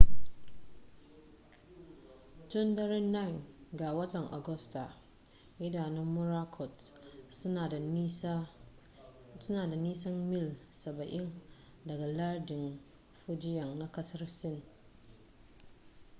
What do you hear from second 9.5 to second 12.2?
da nisan mil saba'in daga